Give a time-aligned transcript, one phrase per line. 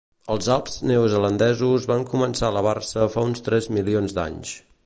[0.35, 4.61] Els Alps Neozelandesos van començar a elevar-se fa uns tres milions d'anys.